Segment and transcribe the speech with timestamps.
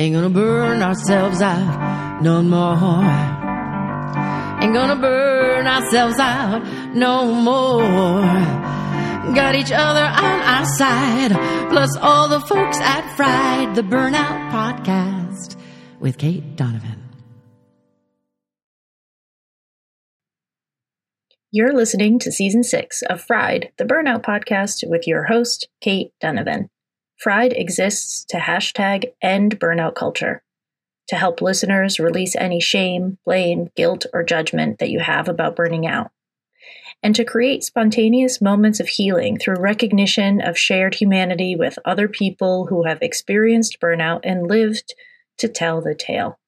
[0.00, 3.04] Ain't gonna burn ourselves out no more.
[4.62, 8.22] Ain't gonna burn ourselves out no more.
[9.34, 11.32] Got each other on our side,
[11.68, 15.56] plus all the folks at Fried, the Burnout Podcast
[16.00, 17.10] with Cait Donovan.
[21.50, 26.70] You're listening to season six of Fried, the Burnout Podcast with your host, Cait Donovan.
[27.20, 30.42] Fried exists to hashtag end burnout culture,
[31.08, 35.86] to help listeners release any shame, blame, guilt, or judgment that you have about burning
[35.86, 36.12] out,
[37.02, 42.68] and to create spontaneous moments of healing through recognition of shared humanity with other people
[42.68, 44.94] who have experienced burnout and lived
[45.36, 46.38] to tell the tale.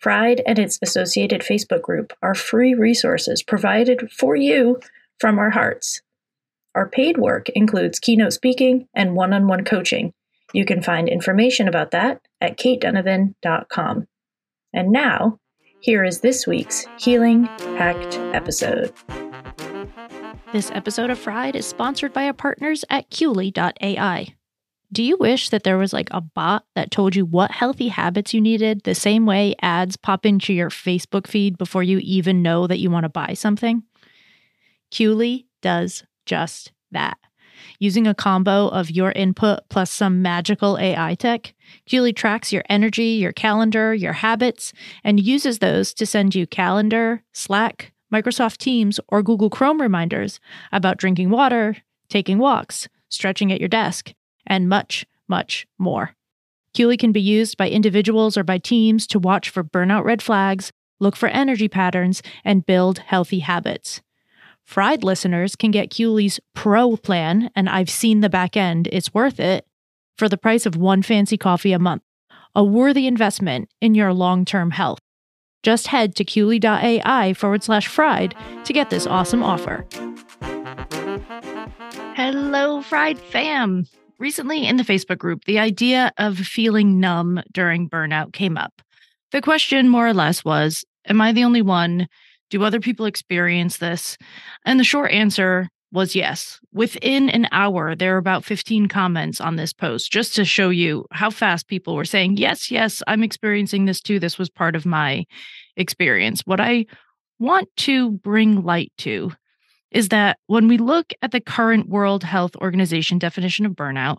[0.00, 4.80] Fried and its associated Facebook group are free resources provided for you
[5.20, 6.02] from our hearts.
[6.78, 10.12] Our paid work includes keynote speaking and one on one coaching.
[10.52, 14.06] You can find information about that at caitdonovan.com.
[14.72, 15.40] And now,
[15.80, 18.92] here is this week's Healing Hacked episode.
[20.52, 24.36] This episode of Fried is sponsored by our partners at Cuely.ai.
[24.92, 28.32] Do you wish that there was like a bot that told you what healthy habits
[28.32, 32.68] you needed the same way ads pop into your Facebook feed before you even know
[32.68, 33.82] that you want to buy something?
[34.92, 37.18] Cuely does just that.
[37.80, 41.54] Using a combo of your input plus some magical AI tech,
[41.86, 47.22] Cuely tracks your energy, your calendar, your habits, and uses those to send you calendar,
[47.32, 50.38] Slack, Microsoft Teams, or Google Chrome reminders
[50.72, 54.12] about drinking water, taking walks, stretching at your desk,
[54.46, 56.14] and much, much more.
[56.74, 60.72] Cuely can be used by individuals or by teams to watch for burnout red flags,
[61.00, 64.00] look for energy patterns, and build healthy habits.
[64.68, 69.40] Fried listeners can get Cuely's Pro plan, and I've seen the back end, it's worth
[69.40, 69.66] it,
[70.18, 72.02] for the price of one fancy coffee a month.
[72.54, 74.98] A worthy investment in your long term health.
[75.62, 79.86] Just head to Cuely.ai forward slash fried to get this awesome offer.
[82.14, 83.86] Hello, Fried fam.
[84.18, 88.82] Recently in the Facebook group, the idea of feeling numb during burnout came up.
[89.32, 92.06] The question, more or less, was Am I the only one?
[92.50, 94.16] Do other people experience this?
[94.64, 96.60] And the short answer was yes.
[96.72, 101.06] Within an hour, there were about 15 comments on this post just to show you
[101.12, 104.18] how fast people were saying, Yes, yes, I'm experiencing this too.
[104.18, 105.24] This was part of my
[105.76, 106.42] experience.
[106.44, 106.86] What I
[107.38, 109.32] want to bring light to
[109.90, 114.18] is that when we look at the current World Health Organization definition of burnout,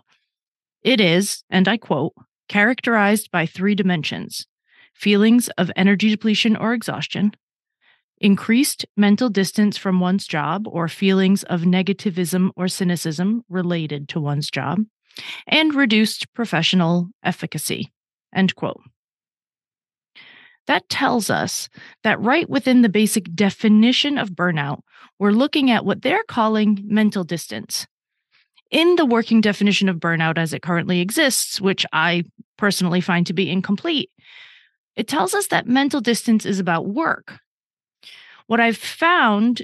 [0.82, 2.14] it is, and I quote,
[2.48, 4.46] characterized by three dimensions
[4.94, 7.32] feelings of energy depletion or exhaustion,
[8.20, 14.50] increased mental distance from one's job or feelings of negativism or cynicism related to one's
[14.50, 14.80] job,
[15.46, 17.90] and reduced professional efficacy.
[18.34, 18.80] End quote.
[20.66, 21.68] That tells us
[22.04, 24.80] that right within the basic definition of burnout,
[25.18, 27.86] we're looking at what they're calling mental distance.
[28.70, 32.24] In the working definition of burnout as it currently exists, which I
[32.56, 34.10] personally find to be incomplete,
[34.94, 37.40] it tells us that mental distance is about work,
[38.50, 39.62] what I've found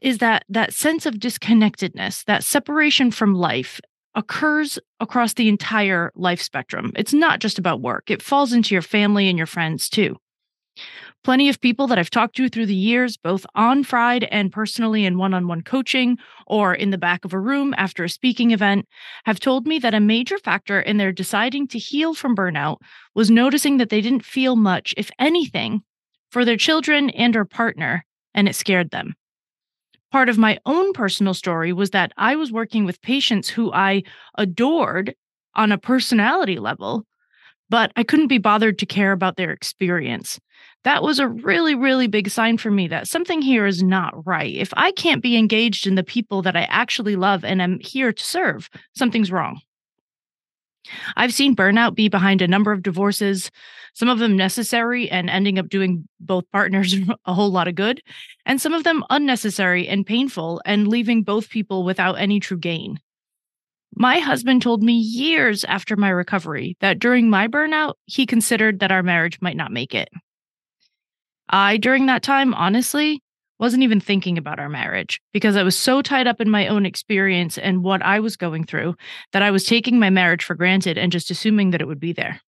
[0.00, 3.80] is that that sense of disconnectedness, that separation from life
[4.14, 6.92] occurs across the entire life spectrum.
[6.94, 8.08] It's not just about work.
[8.08, 10.14] It falls into your family and your friends too.
[11.24, 15.04] Plenty of people that I've talked to through the years, both on Fried and personally
[15.04, 18.52] in one on one coaching or in the back of a room after a speaking
[18.52, 18.86] event,
[19.24, 22.76] have told me that a major factor in their deciding to heal from burnout
[23.16, 25.82] was noticing that they didn't feel much, if anything,
[26.30, 28.04] for their children and or partner,
[28.34, 29.14] and it scared them.
[30.12, 34.02] Part of my own personal story was that I was working with patients who I
[34.36, 35.14] adored
[35.54, 37.06] on a personality level,
[37.68, 40.40] but I couldn't be bothered to care about their experience.
[40.82, 44.54] That was a really, really big sign for me that something here is not right.
[44.54, 48.12] If I can't be engaged in the people that I actually love and am here
[48.12, 49.60] to serve, something's wrong.
[51.16, 53.50] I've seen burnout be behind a number of divorces,
[53.94, 56.94] some of them necessary and ending up doing both partners
[57.24, 58.02] a whole lot of good,
[58.46, 62.98] and some of them unnecessary and painful and leaving both people without any true gain.
[63.94, 68.92] My husband told me years after my recovery that during my burnout, he considered that
[68.92, 70.08] our marriage might not make it.
[71.48, 73.20] I, during that time, honestly,
[73.58, 76.86] wasn't even thinking about our marriage because I was so tied up in my own
[76.86, 78.94] experience and what I was going through
[79.32, 82.14] that I was taking my marriage for granted and just assuming that it would be
[82.14, 82.40] there.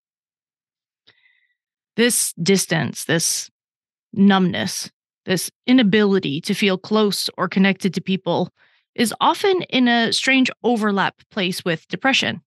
[1.96, 3.50] This distance, this
[4.12, 4.90] numbness,
[5.26, 8.50] this inability to feel close or connected to people
[8.94, 12.40] is often in a strange overlap place with depression.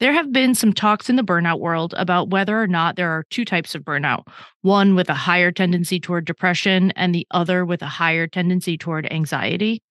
[0.00, 3.24] There have been some talks in the burnout world about whether or not there are
[3.30, 4.26] two types of burnout
[4.62, 9.10] one with a higher tendency toward depression, and the other with a higher tendency toward
[9.12, 9.82] anxiety.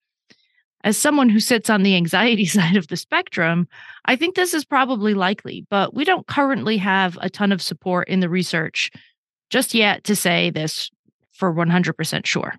[0.83, 3.68] As someone who sits on the anxiety side of the spectrum,
[4.06, 8.09] I think this is probably likely, but we don't currently have a ton of support
[8.09, 8.91] in the research
[9.50, 10.89] just yet to say this
[11.31, 12.56] for 100% sure.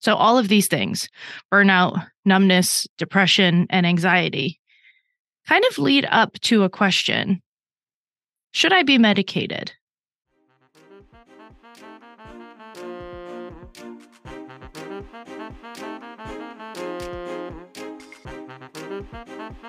[0.00, 1.08] So, all of these things
[1.52, 4.58] burnout, numbness, depression, and anxiety
[5.48, 7.40] kind of lead up to a question
[8.52, 9.72] Should I be medicated?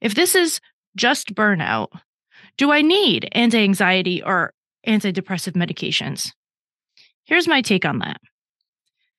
[0.00, 0.60] If this is
[0.96, 1.88] just burnout,
[2.56, 4.52] do I need anti anxiety or
[4.86, 6.32] antidepressive medications?
[7.24, 8.20] Here's my take on that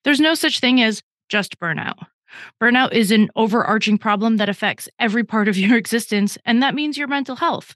[0.04, 2.06] there's no such thing as just burnout.
[2.62, 6.98] Burnout is an overarching problem that affects every part of your existence, and that means
[6.98, 7.76] your mental health.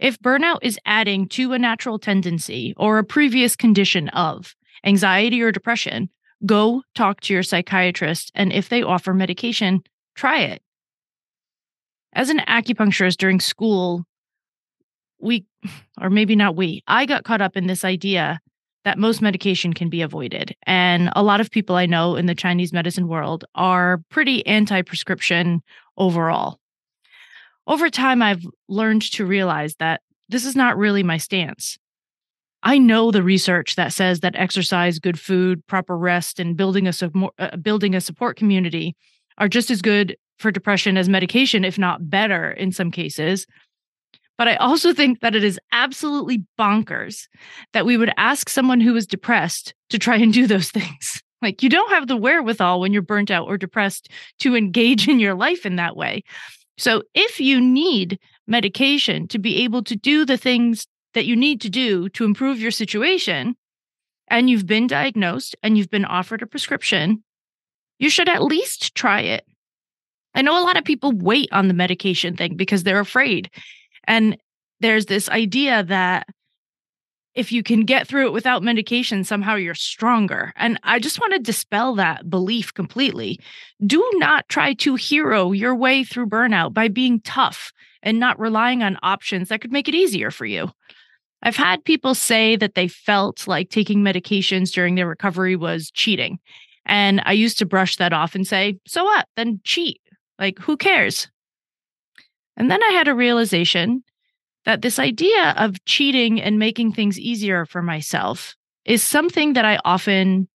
[0.00, 5.52] If burnout is adding to a natural tendency or a previous condition of anxiety or
[5.52, 6.08] depression,
[6.46, 8.32] go talk to your psychiatrist.
[8.34, 9.82] And if they offer medication,
[10.14, 10.62] try it.
[12.14, 14.04] As an acupuncturist during school,
[15.20, 15.44] we,
[16.00, 18.40] or maybe not we, I got caught up in this idea
[18.84, 20.56] that most medication can be avoided.
[20.66, 24.80] And a lot of people I know in the Chinese medicine world are pretty anti
[24.80, 25.62] prescription
[25.98, 26.59] overall.
[27.70, 31.78] Over time, I've learned to realize that this is not really my stance.
[32.64, 36.92] I know the research that says that exercise, good food, proper rest, and building a,
[37.38, 38.96] uh, building a support community
[39.38, 43.46] are just as good for depression as medication, if not better in some cases.
[44.36, 47.28] But I also think that it is absolutely bonkers
[47.72, 51.22] that we would ask someone who is depressed to try and do those things.
[51.40, 54.08] Like, you don't have the wherewithal when you're burnt out or depressed
[54.40, 56.24] to engage in your life in that way.
[56.80, 61.60] So, if you need medication to be able to do the things that you need
[61.60, 63.54] to do to improve your situation,
[64.28, 67.22] and you've been diagnosed and you've been offered a prescription,
[67.98, 69.44] you should at least try it.
[70.34, 73.50] I know a lot of people wait on the medication thing because they're afraid.
[74.04, 74.38] And
[74.80, 76.28] there's this idea that
[77.34, 80.52] if you can get through it without medication, somehow you're stronger.
[80.56, 83.38] And I just want to dispel that belief completely.
[83.86, 87.72] Do not try to hero your way through burnout by being tough
[88.02, 90.70] and not relying on options that could make it easier for you.
[91.42, 96.38] I've had people say that they felt like taking medications during their recovery was cheating.
[96.84, 99.26] And I used to brush that off and say, so what?
[99.36, 100.00] Then cheat.
[100.38, 101.28] Like, who cares?
[102.56, 104.02] And then I had a realization
[104.64, 109.78] that this idea of cheating and making things easier for myself is something that I
[109.84, 110.48] often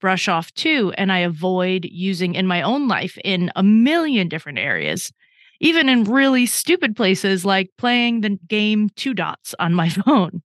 [0.00, 4.58] brush off too, and I avoid using in my own life in a million different
[4.58, 5.12] areas,
[5.60, 10.42] even in really stupid places like playing the game Two Dots on my phone.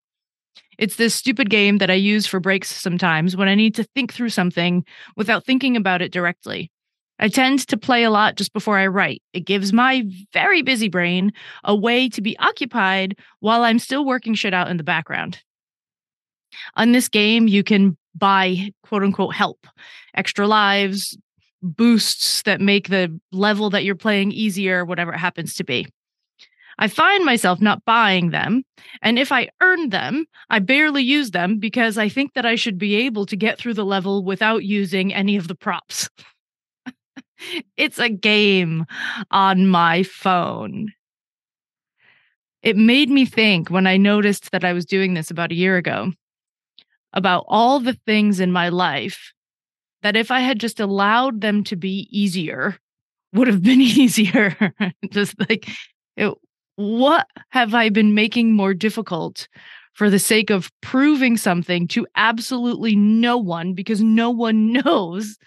[0.78, 4.14] It's this stupid game that I use for breaks sometimes when I need to think
[4.14, 4.86] through something
[5.16, 6.72] without thinking about it directly.
[7.20, 9.24] I tend to play a lot just before I write.
[9.34, 11.32] It gives my very busy brain
[11.64, 15.42] a way to be occupied while I'm still working shit out in the background.
[16.76, 19.68] On this game, you can buy quote unquote help,
[20.16, 21.18] extra lives,
[21.62, 25.88] boosts that make the level that you're playing easier, whatever it happens to be.
[26.80, 28.64] I find myself not buying them.
[29.02, 32.78] And if I earn them, I barely use them because I think that I should
[32.78, 36.10] be able to get through the level without using any of the props.
[37.78, 38.86] it's a game
[39.32, 40.94] on my phone.
[42.64, 45.78] It made me think when I noticed that I was doing this about a year
[45.78, 46.12] ago
[47.14, 49.34] about all the things in my life
[50.04, 52.78] that if I had just allowed them to be easier,
[53.34, 54.74] would have been easier.
[55.12, 55.68] just like,
[56.16, 56.34] it,
[56.76, 59.48] what have I been making more difficult
[59.94, 65.38] for the sake of proving something to absolutely no one because no one knows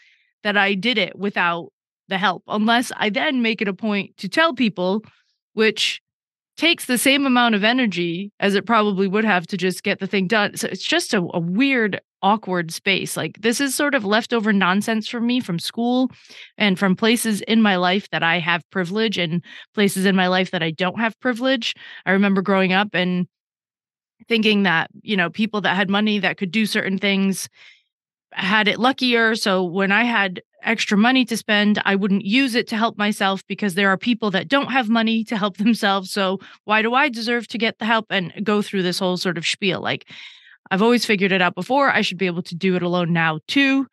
[0.43, 1.73] that I did it without
[2.09, 5.03] the help, unless I then make it a point to tell people,
[5.55, 6.01] which
[6.57, 10.07] takes the same amount of energy as it probably would have to just get the
[10.07, 10.57] thing done.
[10.57, 13.17] So it's just a, a weird, awkward space.
[13.17, 16.11] Like this is sort of leftover nonsense from me from school
[16.59, 19.43] and from places in my life that I have privilege and
[19.75, 21.75] places in my life that I don't have privilege.
[22.05, 23.27] I remember growing up and
[24.29, 27.49] thinking that, you know, people that had money that could do certain things
[28.33, 29.35] had it luckier.
[29.35, 33.47] So when I had extra money to spend, I wouldn't use it to help myself
[33.47, 36.11] because there are people that don't have money to help themselves.
[36.11, 39.39] So why do I deserve to get the help and go through this whole sort
[39.39, 39.81] of spiel?
[39.81, 40.09] Like
[40.71, 41.91] I've always figured it out before.
[41.91, 43.87] I should be able to do it alone now too.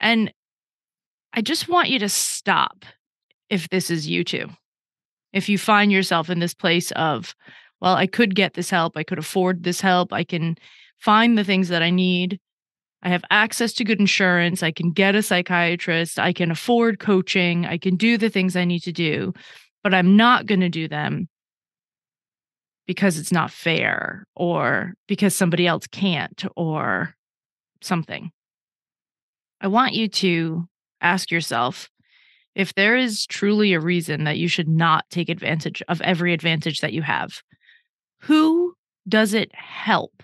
[0.00, 0.32] And
[1.32, 2.84] I just want you to stop
[3.50, 4.48] if this is you too.
[5.32, 7.34] If you find yourself in this place of,
[7.80, 10.56] well, I could get this help, I could afford this help, I can
[10.98, 12.38] find the things that I need
[13.04, 14.62] I have access to good insurance.
[14.62, 16.18] I can get a psychiatrist.
[16.18, 17.66] I can afford coaching.
[17.66, 19.34] I can do the things I need to do,
[19.82, 21.28] but I'm not going to do them
[22.86, 27.14] because it's not fair or because somebody else can't or
[27.82, 28.30] something.
[29.60, 30.66] I want you to
[31.00, 31.90] ask yourself
[32.54, 36.80] if there is truly a reason that you should not take advantage of every advantage
[36.80, 37.42] that you have,
[38.20, 38.74] who
[39.08, 40.22] does it help?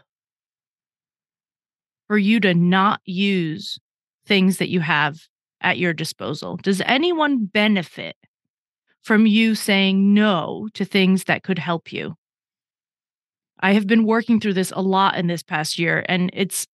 [2.11, 3.79] For you to not use
[4.27, 5.29] things that you have
[5.61, 6.57] at your disposal?
[6.57, 8.17] Does anyone benefit
[9.01, 12.17] from you saying no to things that could help you?
[13.61, 16.67] I have been working through this a lot in this past year, and it's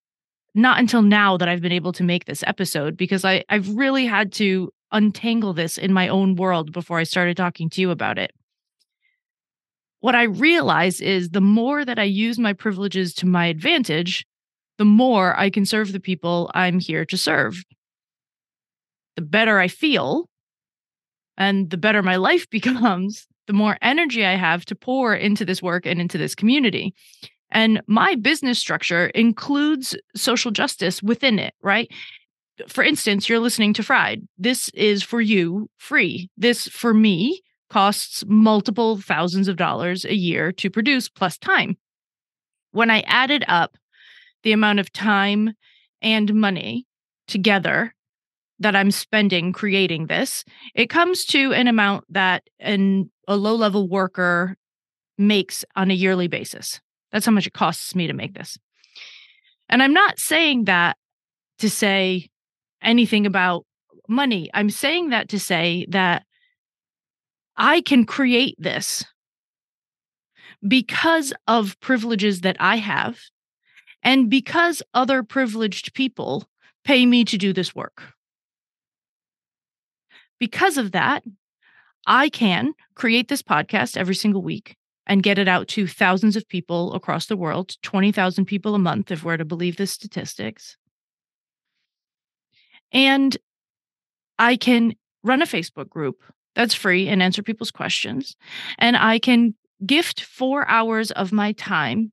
[0.54, 4.06] not until now that I've been able to make this episode because I, I've really
[4.06, 8.18] had to untangle this in my own world before I started talking to you about
[8.18, 8.30] it.
[10.00, 14.24] What I realize is the more that I use my privileges to my advantage,
[14.78, 17.62] the more I can serve the people I'm here to serve.
[19.16, 20.28] The better I feel
[21.38, 25.62] and the better my life becomes, the more energy I have to pour into this
[25.62, 26.94] work and into this community.
[27.50, 31.90] And my business structure includes social justice within it, right?
[32.68, 34.26] For instance, you're listening to Fried.
[34.38, 36.28] This is for you free.
[36.36, 37.40] This for me
[37.70, 41.76] costs multiple thousands of dollars a year to produce plus time.
[42.72, 43.76] When I added up
[44.42, 45.54] the amount of time
[46.02, 46.86] and money
[47.26, 47.94] together
[48.58, 53.88] that I'm spending creating this, it comes to an amount that an, a low level
[53.88, 54.56] worker
[55.18, 56.80] makes on a yearly basis.
[57.12, 58.58] That's how much it costs me to make this.
[59.68, 60.96] And I'm not saying that
[61.58, 62.28] to say
[62.82, 63.64] anything about
[64.08, 64.50] money.
[64.54, 66.24] I'm saying that to say that
[67.56, 69.04] I can create this
[70.66, 73.18] because of privileges that I have
[74.02, 76.48] and because other privileged people
[76.84, 78.02] pay me to do this work.
[80.38, 81.24] Because of that,
[82.06, 84.76] I can create this podcast every single week
[85.06, 89.10] and get it out to thousands of people across the world, 20,000 people a month,
[89.10, 90.76] if we're to believe the statistics.
[92.92, 93.36] And
[94.38, 96.22] I can run a Facebook group
[96.54, 98.36] that's free and answer people's questions.
[98.78, 102.12] And I can gift four hours of my time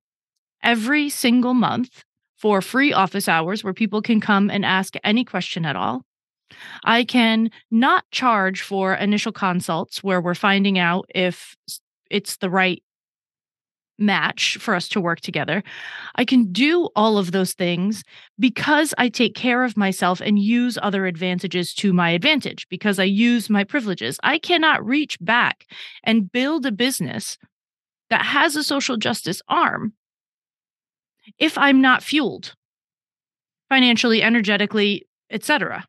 [0.63, 2.03] every single month
[2.37, 6.03] for free office hours where people can come and ask any question at all.
[6.83, 11.55] I can not charge for initial consults where we're finding out if
[12.09, 12.83] it's the right
[13.99, 15.63] match for us to work together.
[16.15, 18.03] I can do all of those things
[18.39, 23.03] because I take care of myself and use other advantages to my advantage because I
[23.03, 24.19] use my privileges.
[24.23, 25.67] I cannot reach back
[26.03, 27.37] and build a business
[28.09, 29.93] that has a social justice arm
[31.37, 32.53] if I'm not fueled
[33.69, 35.85] financially, energetically, etc.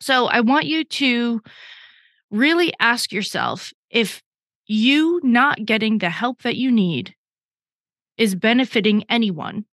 [0.00, 1.40] So I want you to
[2.30, 4.22] really ask yourself if
[4.66, 7.14] you not getting the help that you need
[8.16, 9.64] is benefiting anyone.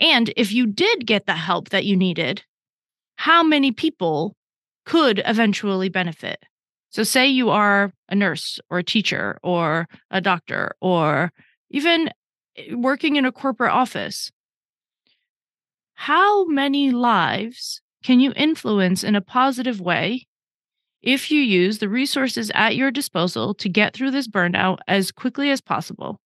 [0.00, 2.42] And if you did get the help that you needed,
[3.16, 4.34] how many people
[4.84, 6.44] could eventually benefit?
[6.90, 11.32] So, say you are a nurse or a teacher or a doctor or
[11.70, 12.10] even
[12.58, 14.30] Eh, working in a corporate office,
[15.94, 20.26] how many lives can you influence in a positive way
[21.02, 25.50] if you use the resources at your disposal to get through this burnout as quickly
[25.50, 26.20] as possible?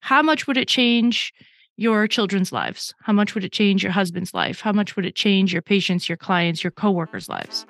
[0.00, 1.32] How much would it change
[1.76, 2.94] your children's lives?
[3.02, 4.60] How much would it change your husband's life?
[4.60, 7.66] How much would it change your patients, your clients, your coworkers' lives?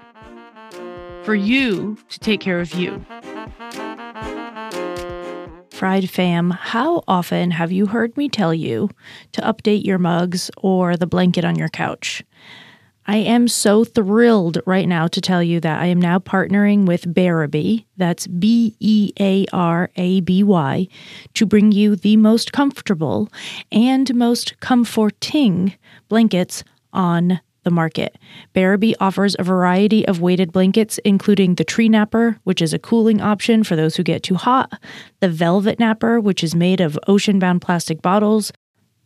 [1.24, 3.04] For you to take care of you.
[5.76, 8.88] Fried fam, how often have you heard me tell you
[9.32, 12.24] to update your mugs or the blanket on your couch?
[13.06, 17.12] I am so thrilled right now to tell you that I am now partnering with
[17.14, 20.88] Bearaby, that's B E A R A B Y,
[21.34, 23.28] to bring you the most comfortable
[23.70, 25.74] and most comforting
[26.08, 26.64] blankets
[26.94, 28.16] on the market.
[28.54, 33.20] Bearaby offers a variety of weighted blankets, including the tree napper, which is a cooling
[33.20, 34.80] option for those who get too hot,
[35.20, 38.52] the velvet napper, which is made of ocean bound plastic bottles,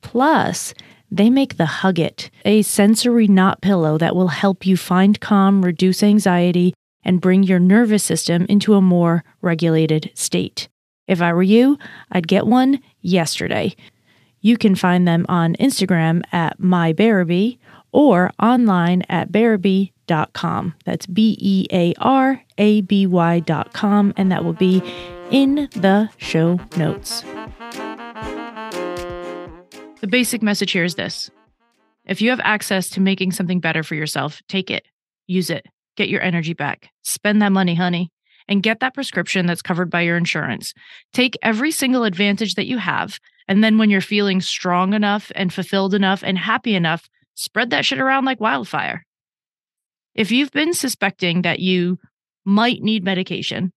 [0.03, 0.75] plus
[1.11, 6.03] they make the Hugget, a sensory knot pillow that will help you find calm, reduce
[6.03, 10.69] anxiety, and bring your nervous system into a more regulated state.
[11.09, 11.79] If I were you,
[12.13, 13.75] I'd get one yesterday.
[14.41, 17.59] You can find them on Instagram at mybearaby
[17.93, 20.75] or online at bearaby.com.
[20.85, 24.83] That's B E A R A B Y.com, and that will be
[25.31, 27.23] in the show notes.
[30.01, 31.31] The basic message here is this
[32.07, 34.87] if you have access to making something better for yourself, take it,
[35.27, 35.67] use it,
[35.97, 38.11] get your energy back, spend that money, honey,
[38.49, 40.75] and get that prescription that's covered by your insurance.
[41.13, 43.19] Take every single advantage that you have.
[43.47, 47.09] And then when you're feeling strong enough and fulfilled enough and happy enough,
[47.41, 49.07] spread that shit around like wildfire.
[50.15, 51.99] If you've been suspecting that you
[52.45, 53.73] might need medication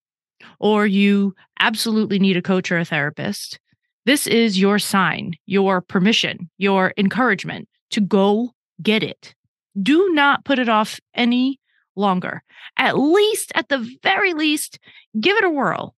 [0.60, 3.60] or you absolutely need a coach or a therapist,
[4.06, 8.52] this is your sign, your permission, your encouragement to go
[8.82, 9.34] get it.
[9.82, 11.60] Do not put it off any
[11.96, 12.44] longer.
[12.78, 14.80] At least, at the very least,
[15.20, 15.96] give it a whirl.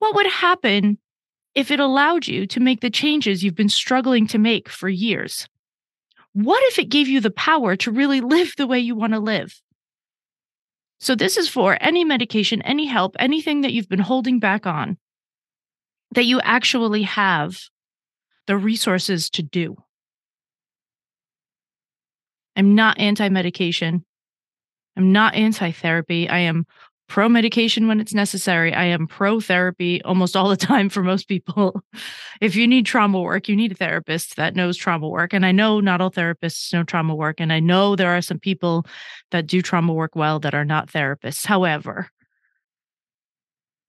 [0.00, 0.98] What would happen
[1.54, 5.48] if it allowed you to make the changes you've been struggling to make for years?
[6.38, 9.18] What if it gave you the power to really live the way you want to
[9.18, 9.60] live?
[11.00, 14.98] So, this is for any medication, any help, anything that you've been holding back on
[16.12, 17.58] that you actually have
[18.46, 19.76] the resources to do.
[22.54, 24.04] I'm not anti medication.
[24.96, 26.28] I'm not anti therapy.
[26.28, 26.66] I am
[27.08, 28.72] pro medication when it's necessary.
[28.72, 31.82] I am pro therapy almost all the time for most people.
[32.40, 35.32] if you need trauma work, you need a therapist that knows trauma work.
[35.32, 37.40] And I know not all therapists know trauma work.
[37.40, 38.86] And I know there are some people
[39.30, 41.46] that do trauma work well that are not therapists.
[41.46, 42.08] However,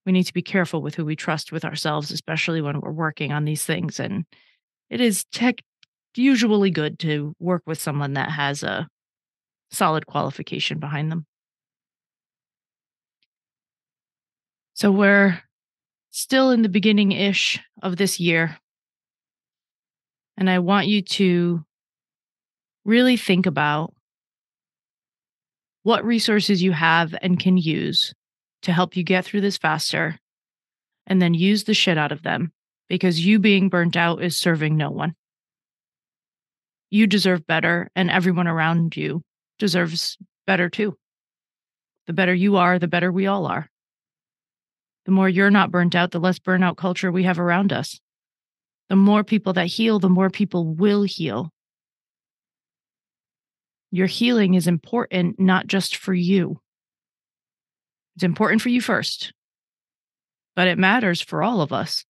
[0.06, 3.32] we need to be careful with who we trust with ourselves, especially when we're working
[3.32, 4.00] on these things.
[4.00, 4.26] And
[4.90, 5.62] it is tech
[6.16, 8.88] usually good to work with someone that has a
[9.72, 11.26] solid qualification behind them.
[14.80, 15.44] So we're
[16.12, 18.58] still in the beginning ish of this year.
[20.38, 21.66] And I want you to
[22.86, 23.94] really think about
[25.84, 28.14] what resources you have and can use
[28.62, 30.18] to help you get through this faster
[31.06, 32.54] and then use the shit out of them
[32.88, 35.14] because you being burnt out is serving no one.
[36.90, 39.24] You deserve better, and everyone around you
[39.58, 40.96] deserves better too.
[42.08, 43.69] The better you are, the better we all are.
[45.10, 48.00] The more you're not burnt out, the less burnout culture we have around us.
[48.90, 51.52] The more people that heal, the more people will heal.
[53.90, 56.62] Your healing is important, not just for you,
[58.14, 59.34] it's important for you first,
[60.56, 62.06] but it matters for all of us.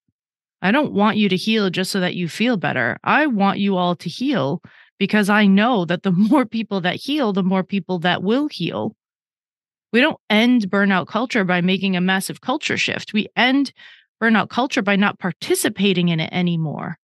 [0.61, 2.99] I don't want you to heal just so that you feel better.
[3.05, 4.61] I want you all to heal
[4.99, 8.97] because I know that the more people that heal, the more people that will heal.
[9.93, 13.13] We don't end burnout culture by making a massive culture shift.
[13.13, 13.73] We end
[14.23, 16.99] burnout culture by not participating in it anymore.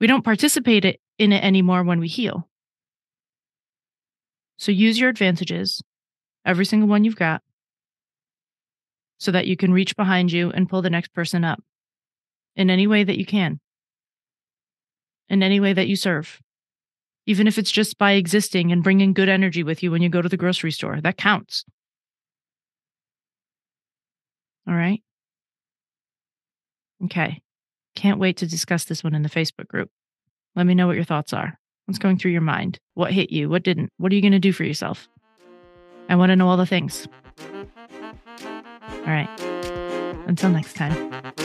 [0.00, 2.48] We don't participate in it anymore when we heal.
[4.56, 5.82] So use your advantages,
[6.44, 7.42] every single one you've got,
[9.18, 11.62] so that you can reach behind you and pull the next person up
[12.56, 13.60] in any way that you can,
[15.28, 16.40] in any way that you serve.
[17.26, 20.22] Even if it's just by existing and bringing good energy with you when you go
[20.22, 21.64] to the grocery store, that counts.
[24.66, 25.02] All right.
[27.04, 27.40] Okay.
[27.94, 29.90] Can't wait to discuss this one in the Facebook group.
[30.56, 31.58] Let me know what your thoughts are.
[31.86, 32.78] What's going through your mind?
[32.94, 33.48] What hit you?
[33.48, 33.90] What didn't?
[33.98, 35.08] What are you going to do for yourself?
[36.08, 37.08] I want to know all the things.
[38.90, 39.28] All right.
[40.26, 41.31] Until next time.